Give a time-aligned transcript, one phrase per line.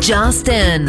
[0.00, 0.86] Justin.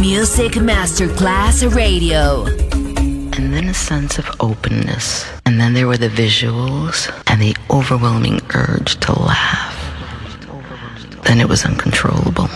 [0.00, 2.44] Music Masterclass Radio.
[2.44, 5.26] And then a sense of openness.
[5.44, 9.74] And then there were the visuals and the overwhelming urge to laugh.
[11.24, 12.48] Then it was uncontrollable.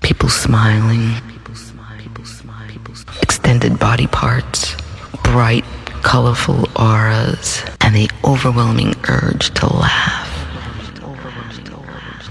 [0.00, 1.14] People smiling,
[3.22, 4.76] extended body parts,
[5.24, 5.64] bright,
[6.02, 10.28] colorful auras, and the overwhelming urge to laugh.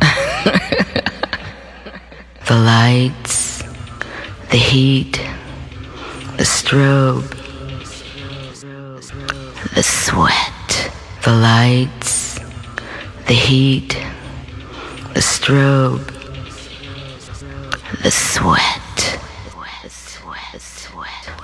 [2.50, 3.62] the lights,
[4.50, 5.22] the heat,
[6.38, 7.30] the strobe,
[9.76, 10.92] the sweat,
[11.26, 12.40] the lights,
[13.28, 13.90] the heat,
[15.14, 16.08] the strobe,
[18.02, 18.80] the sweat.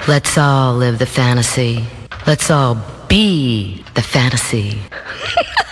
[0.08, 1.86] Let's all live the fantasy.
[2.26, 4.80] Let's all be the fantasy.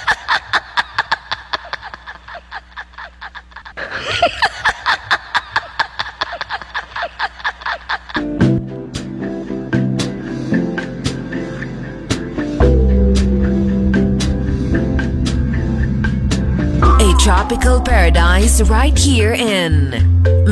[17.34, 19.90] tropical paradise right here in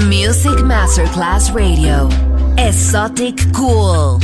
[0.10, 2.10] Music Masterclass Radio.
[2.58, 4.20] Exotic Cool.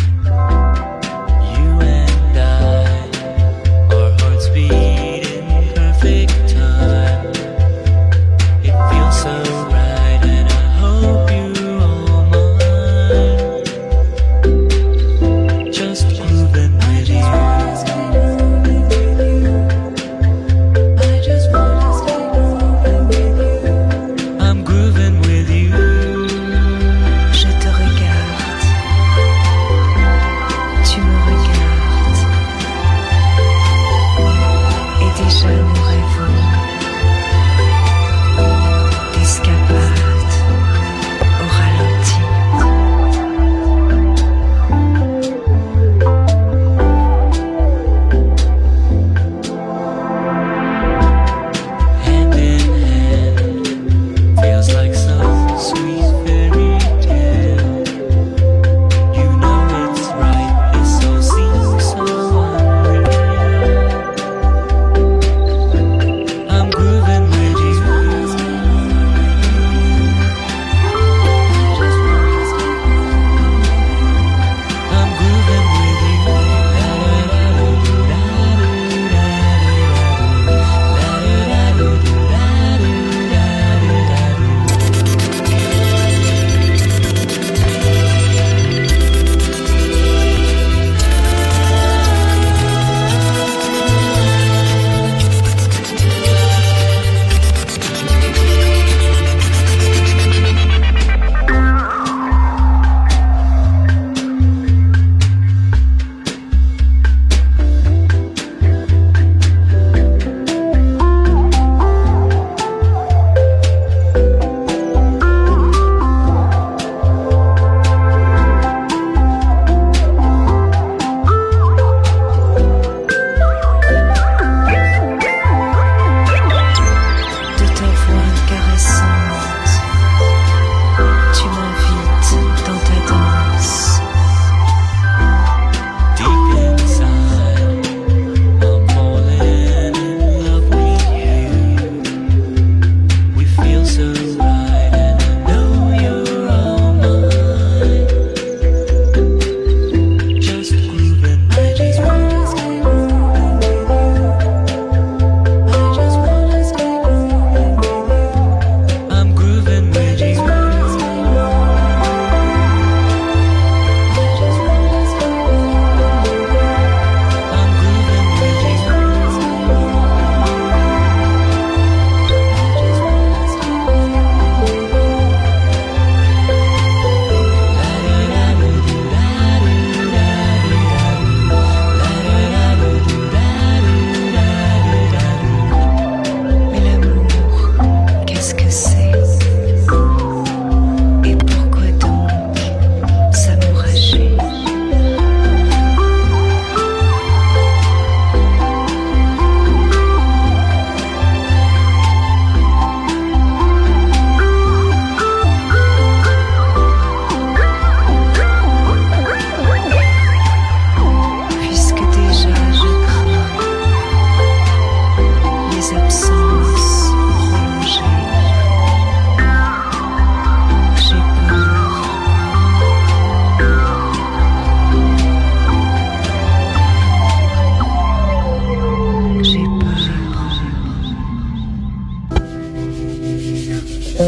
[234.18, 234.24] Vous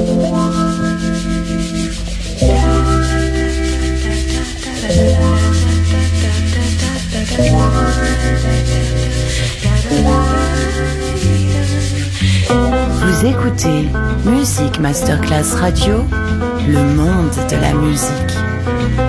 [13.26, 13.90] écoutez
[14.26, 16.06] Musique Masterclass Radio,
[16.68, 19.09] le monde de la musique.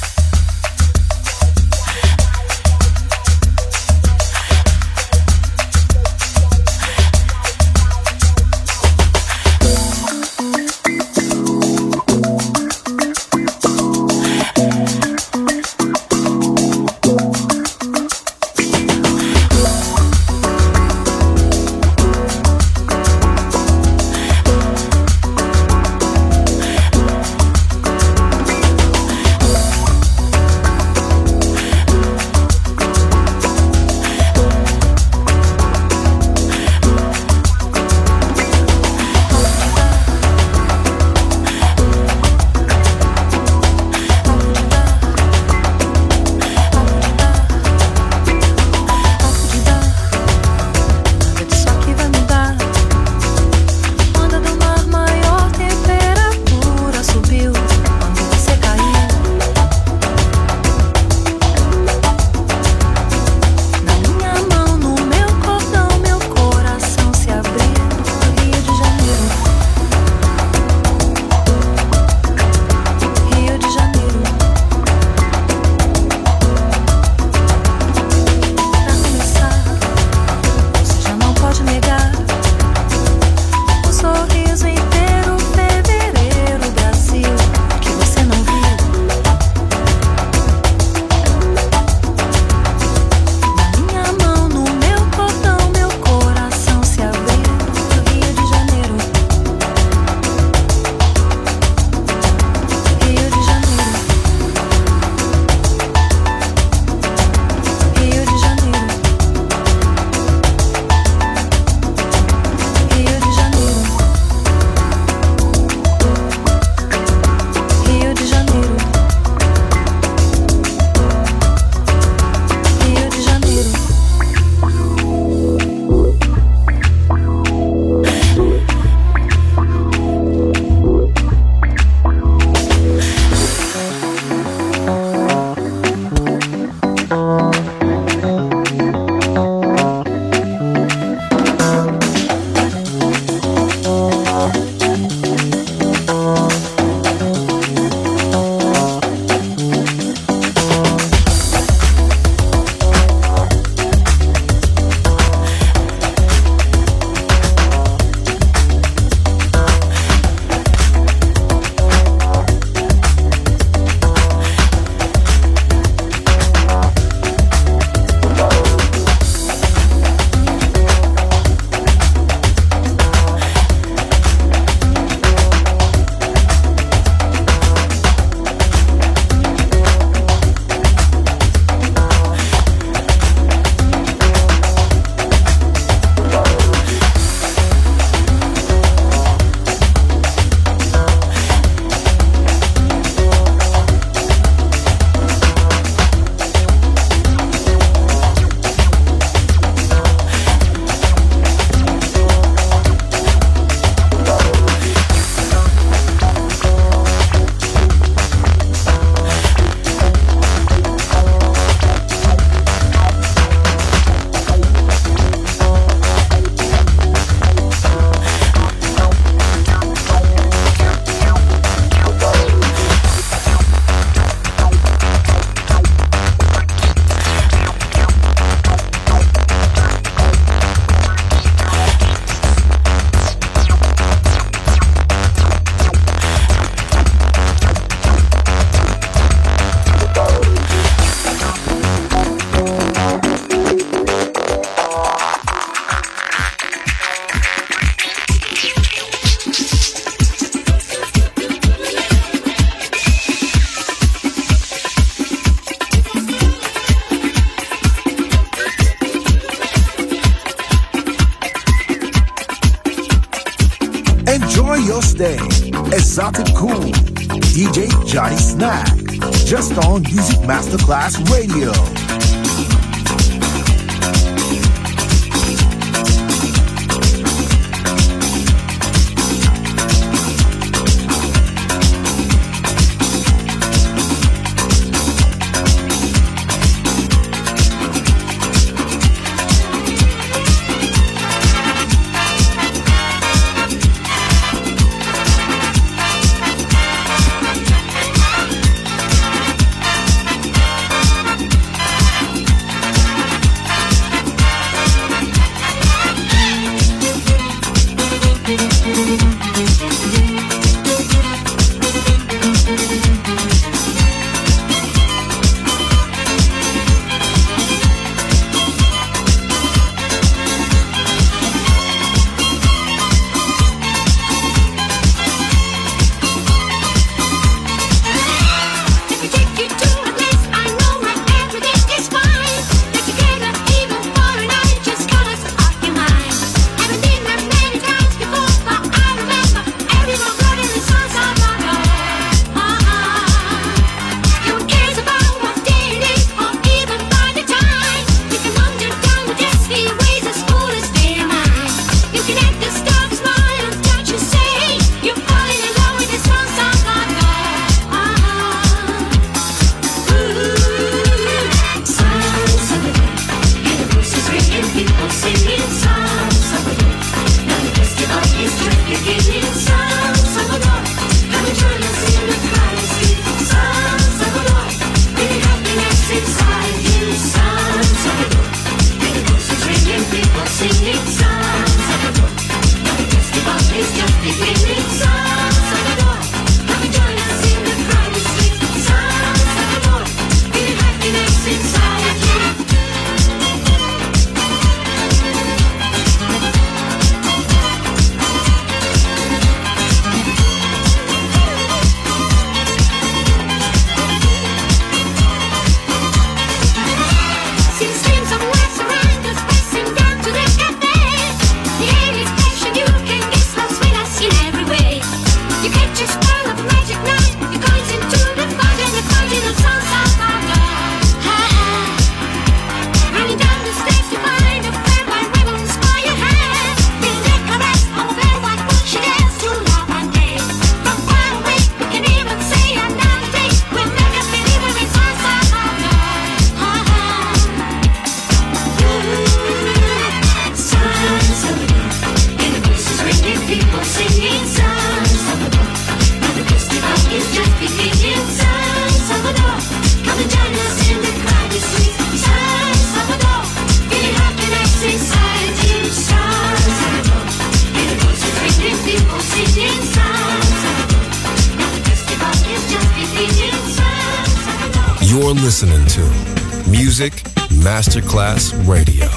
[467.81, 469.07] Masterclass Radio,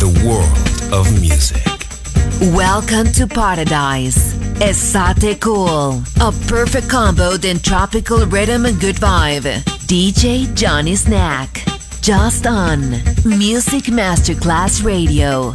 [0.00, 1.62] the world of music.
[2.56, 4.34] Welcome to paradise.
[4.58, 9.62] Esoticool, a perfect combo then tropical rhythm and good vibe.
[9.86, 11.62] DJ Johnny Snack,
[12.00, 12.90] just on
[13.24, 15.54] Music Masterclass Radio.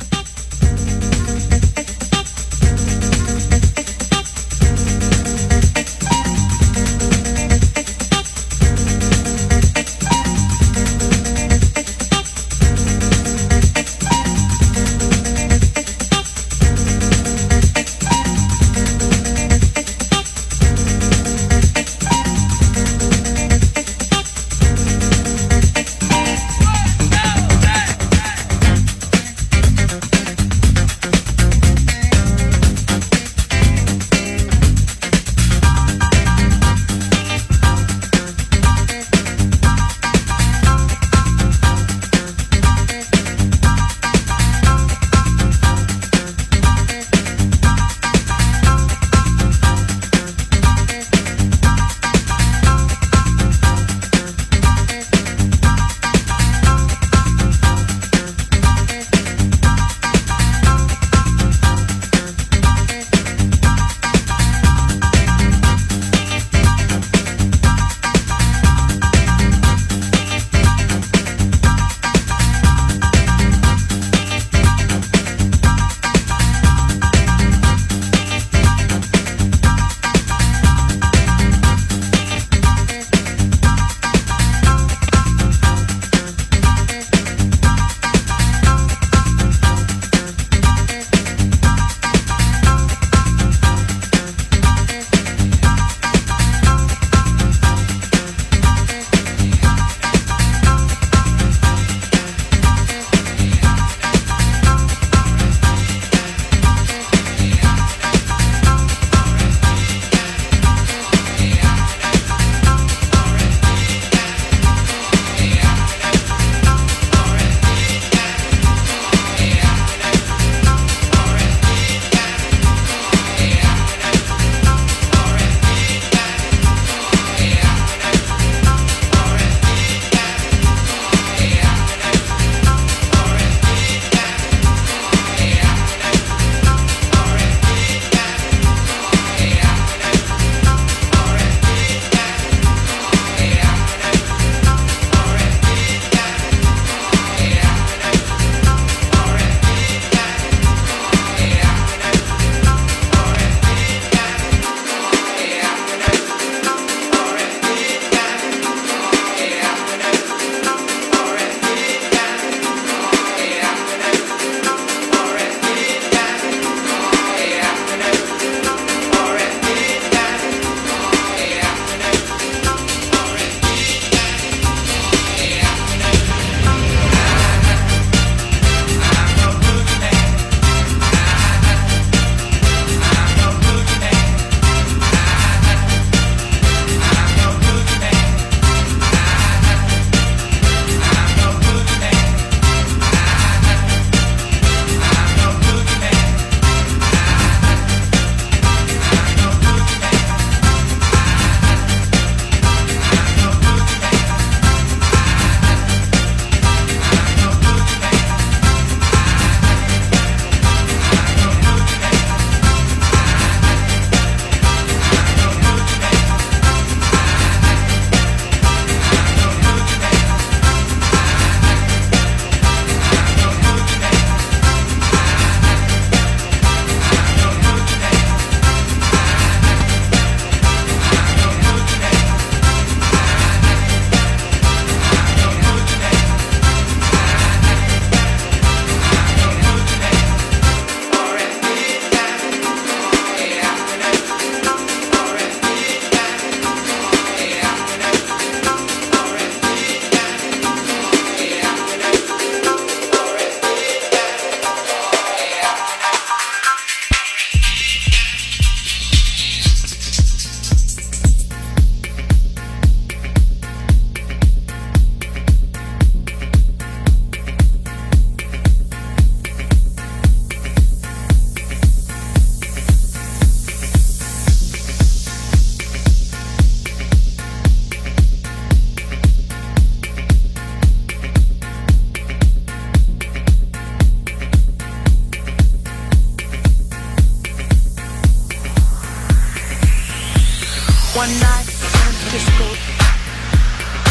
[291.15, 292.67] One night in disco,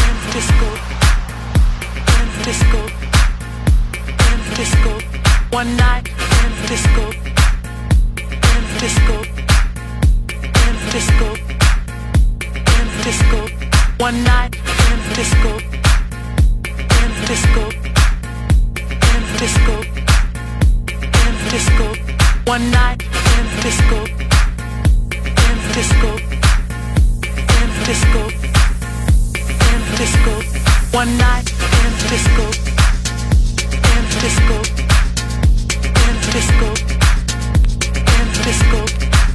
[0.09, 0.69] in disco,
[2.17, 2.79] in disco,
[4.31, 4.91] in disco.
[5.51, 7.11] One night in disco,
[8.17, 9.21] in disco,
[10.65, 11.27] in disco,
[12.73, 13.39] in disco.
[13.99, 15.59] One night in disco,
[17.01, 17.69] in disco,
[19.13, 19.75] in disco,
[21.21, 21.87] in disco.
[22.45, 23.03] One night
[23.37, 23.97] in disco,
[25.51, 26.34] in disco
[27.85, 30.31] disco, in a disco,
[30.91, 32.45] one night in a disco,
[33.61, 34.57] in a disco,
[36.01, 36.67] in a disco,
[38.09, 38.79] in a disco,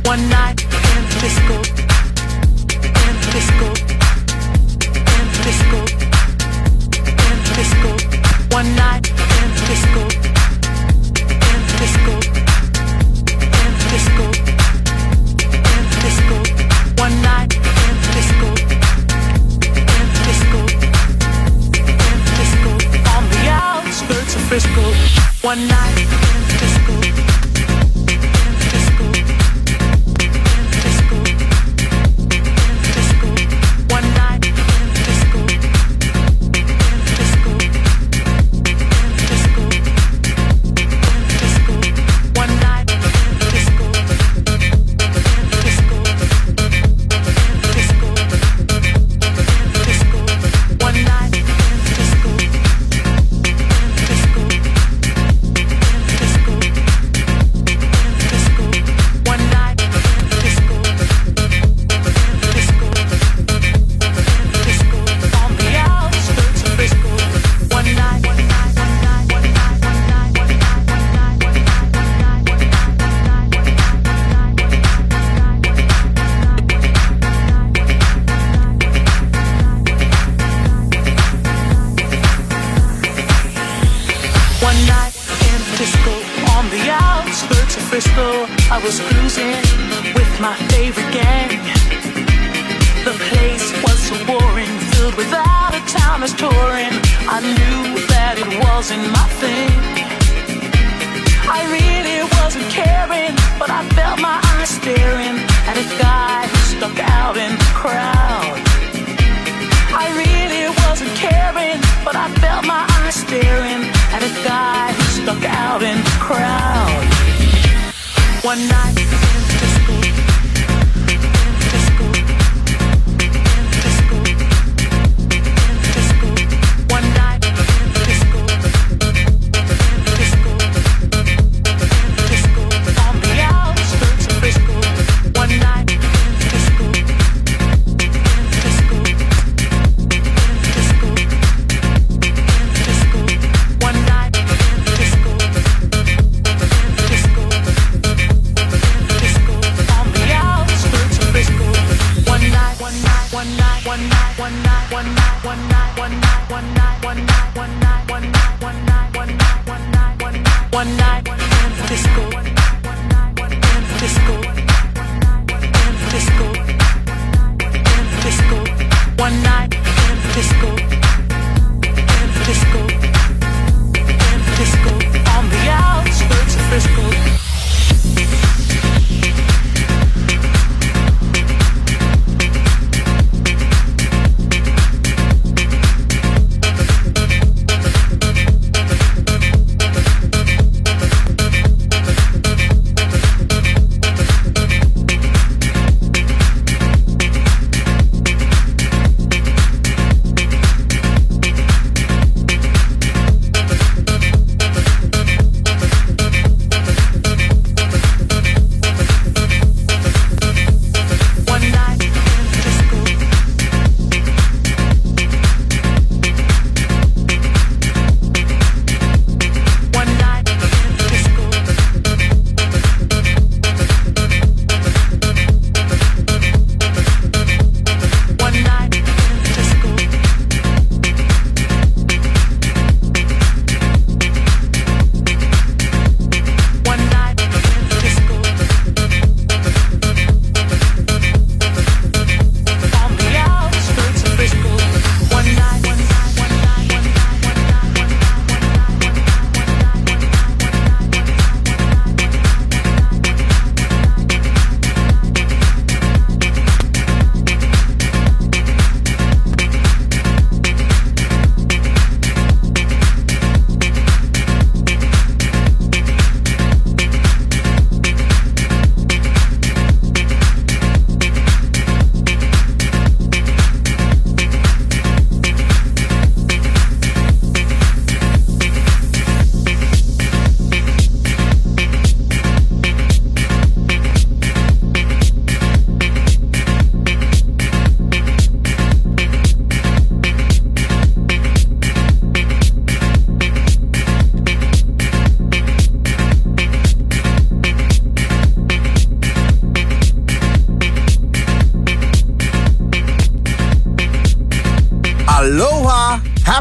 [0.04, 1.56] one night in a disco,
[2.74, 3.68] in a disco,
[4.90, 5.80] in a disco,
[7.06, 7.90] in a disco,
[8.50, 10.02] one night in a disco,
[11.30, 12.14] in a disco,
[13.58, 14.59] in a disco.
[25.42, 26.29] One night.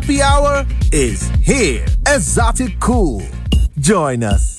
[0.09, 1.85] Happy hour is here.
[2.07, 3.21] Exotic Cool.
[3.79, 4.58] Join us.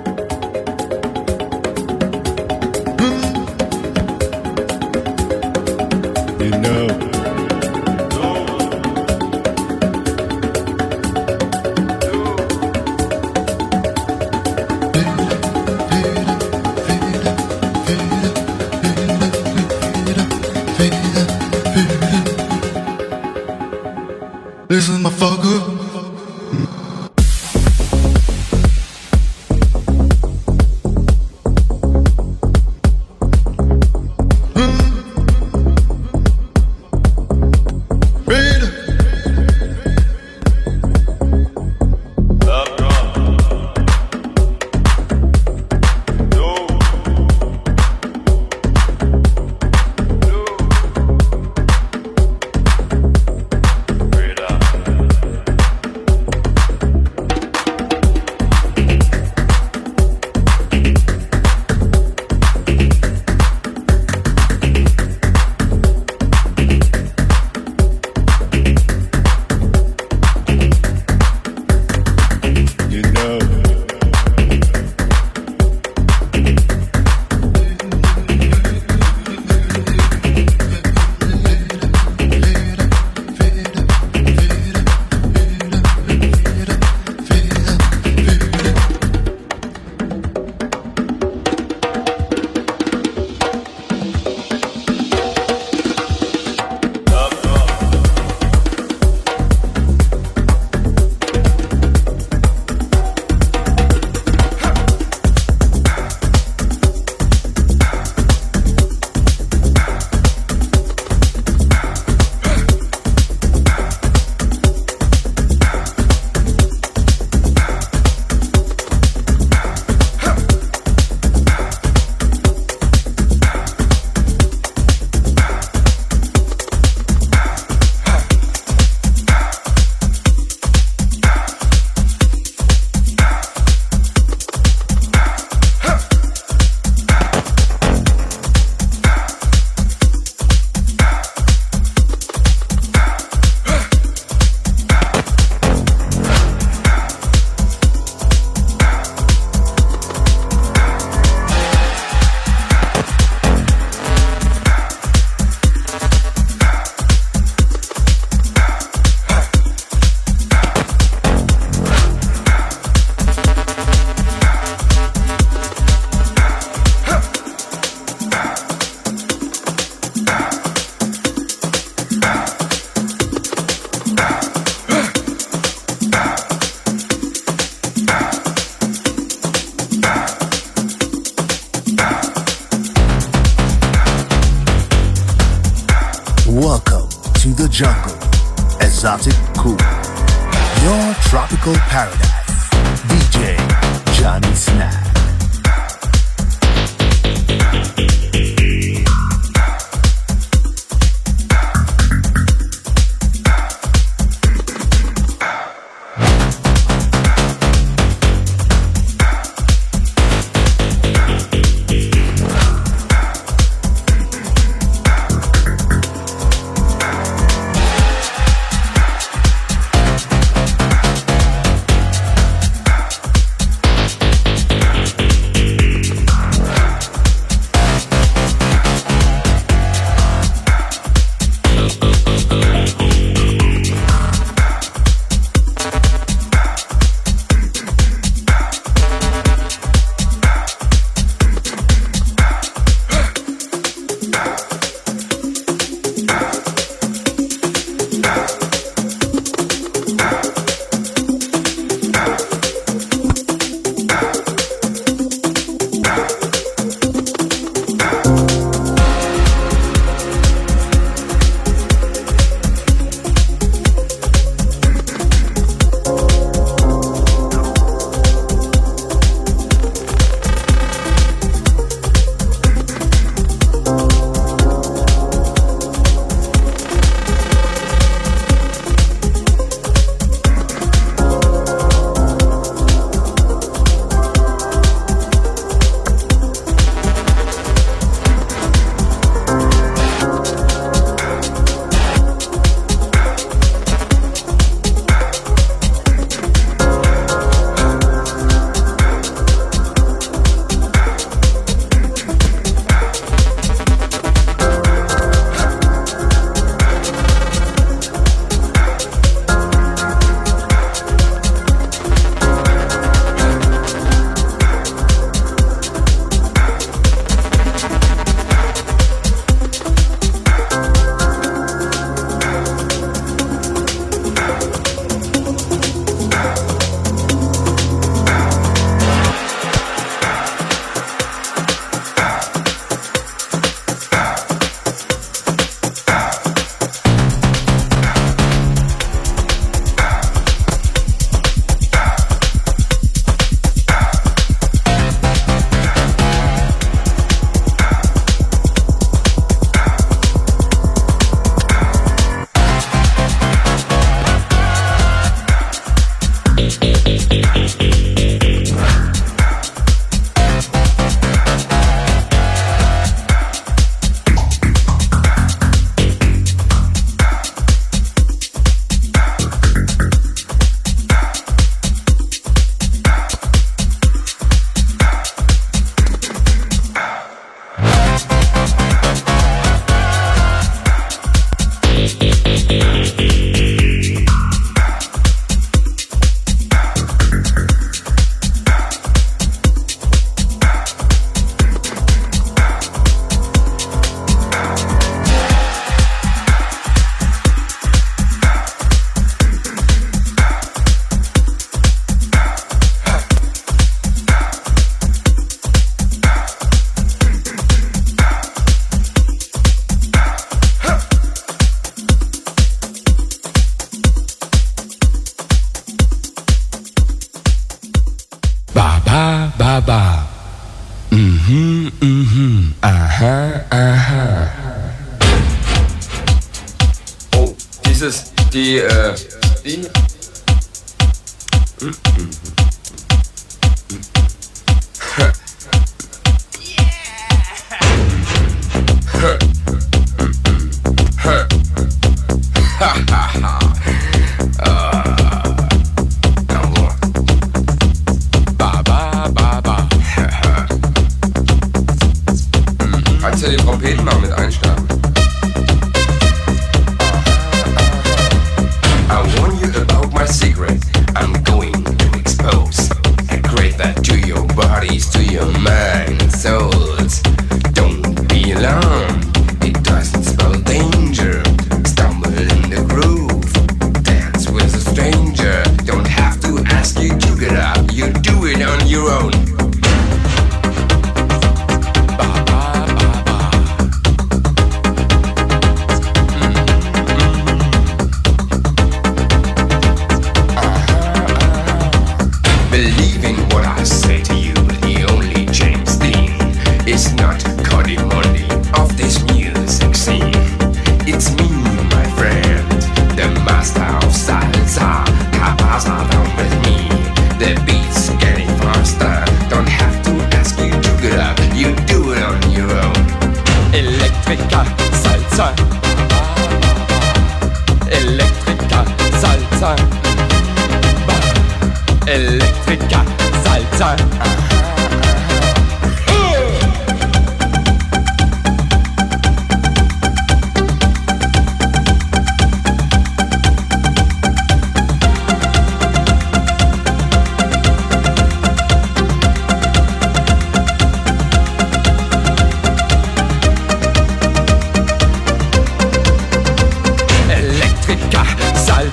[431.81, 432.60] Mm-hmm.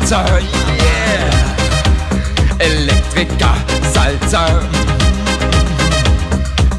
[0.09, 1.31] Salzer, yeah.
[2.59, 3.55] Elektriker,
[3.93, 4.63] Salzer.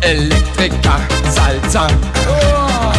[0.01, 0.99] Elektriker,
[1.31, 1.91] Salzer.
[2.27, 2.98] Oh.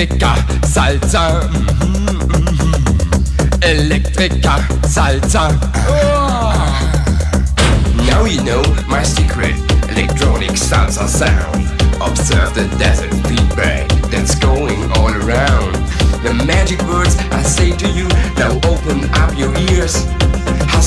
[0.00, 1.42] Electrica, Salsa.
[1.52, 3.60] Mhm, mhm, mhm.
[3.60, 4.56] Electrica,
[4.88, 5.50] Salsa.
[5.88, 6.54] Oh.
[8.06, 9.54] Now you know my secret
[9.90, 11.66] electronic salsa sound.
[12.00, 15.74] Observe the desert feedback that's going all around.
[16.22, 20.06] The magic words I say to you now open up your ears.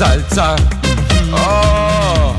[0.00, 0.56] Salzer.
[1.30, 2.32] Oh,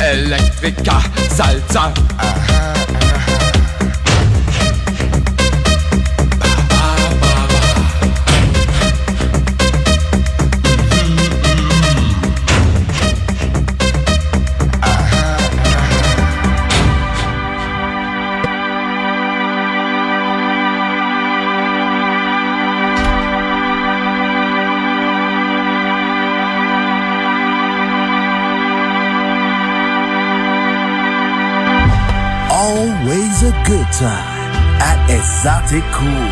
[0.00, 1.02] Elektriker
[1.36, 1.92] Salzer.
[2.16, 2.87] Aha.
[35.68, 36.27] Esoticool.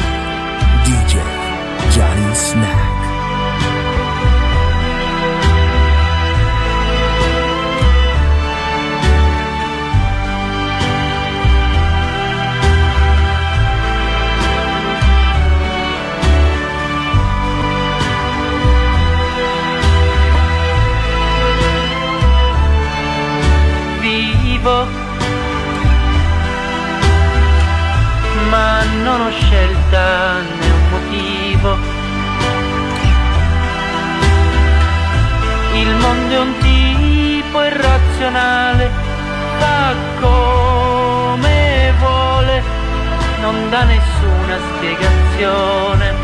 [43.47, 46.15] Non dà nessuna spiegazione.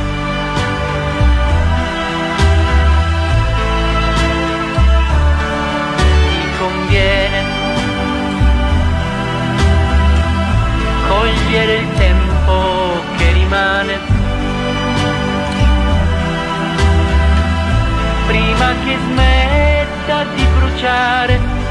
[5.96, 7.40] Ti conviene
[11.06, 13.98] cogliere il tempo che rimane
[18.26, 21.61] prima che smetta di bruciare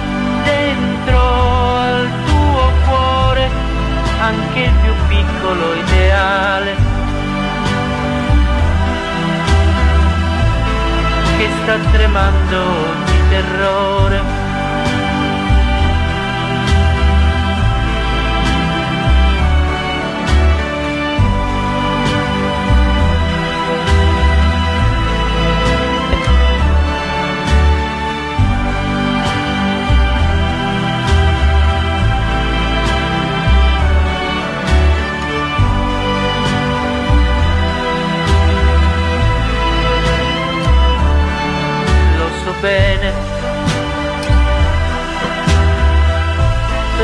[4.22, 6.76] anche il più piccolo ideale.
[11.38, 12.60] Che sta tremando
[13.06, 14.41] di terrore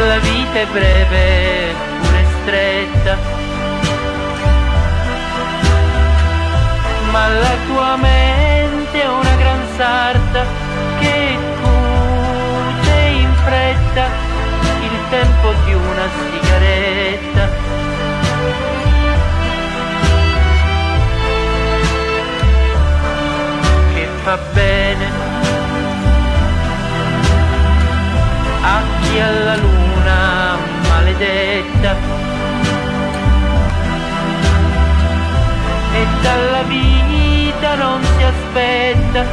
[0.07, 3.17] La vita è breve, pure stretta.
[7.11, 10.45] Ma la tua mente è una gran sarta
[10.99, 14.05] che cuce in fretta
[14.81, 17.65] il tempo di una sigaretta.
[23.93, 25.05] che fa bene
[28.61, 29.76] a chi alla luna
[30.97, 31.95] maledetta.
[35.93, 39.25] E dalla vita non si aspetta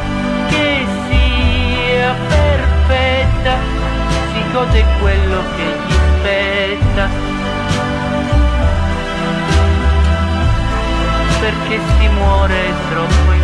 [0.48, 3.56] che sia perfetta
[4.32, 7.08] si gode quello che gli spetta.
[11.40, 13.43] Perché si muore troppo in